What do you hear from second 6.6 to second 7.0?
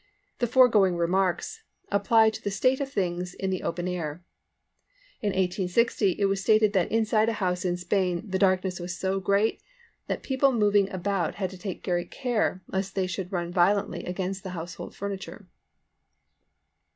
that